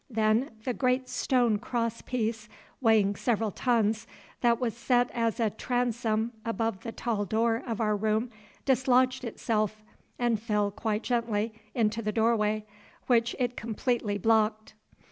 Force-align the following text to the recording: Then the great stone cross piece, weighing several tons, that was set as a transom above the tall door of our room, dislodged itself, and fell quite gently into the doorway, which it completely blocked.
Then 0.09 0.49
the 0.63 0.73
great 0.73 1.07
stone 1.09 1.59
cross 1.59 2.01
piece, 2.01 2.49
weighing 2.81 3.15
several 3.15 3.51
tons, 3.51 4.07
that 4.39 4.59
was 4.59 4.75
set 4.75 5.11
as 5.11 5.39
a 5.39 5.51
transom 5.51 6.31
above 6.43 6.79
the 6.79 6.91
tall 6.91 7.23
door 7.23 7.61
of 7.67 7.79
our 7.79 7.95
room, 7.95 8.31
dislodged 8.65 9.23
itself, 9.23 9.83
and 10.17 10.41
fell 10.41 10.71
quite 10.71 11.03
gently 11.03 11.53
into 11.75 12.01
the 12.01 12.11
doorway, 12.11 12.65
which 13.05 13.35
it 13.37 13.55
completely 13.55 14.17
blocked. 14.17 14.73